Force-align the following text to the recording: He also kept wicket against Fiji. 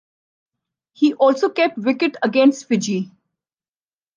He 0.93 1.13
also 1.13 1.49
kept 1.51 1.77
wicket 1.77 2.17
against 2.23 2.67
Fiji. 2.67 3.11